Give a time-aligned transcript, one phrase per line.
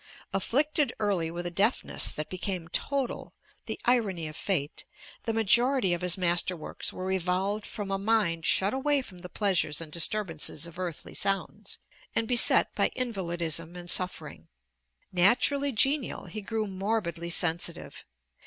[0.33, 3.35] Afflicted early with a deafness that became total,
[3.67, 4.83] the irony of fate,
[5.25, 9.29] the majority of his master works were evolved from a mind shut away from the
[9.29, 11.77] pleasures and disturbances of earthly sounds,
[12.15, 14.47] and beset by invalidism and suffering.
[15.11, 18.03] Naturally genial, he grew morbidly sensitive.